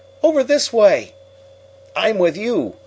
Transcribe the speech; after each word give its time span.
"Over 0.23 0.43
this 0.43 0.73
way!" 0.73 1.13
"I'm 1.95 2.17
with 2.17 2.35
you!" 2.35 2.73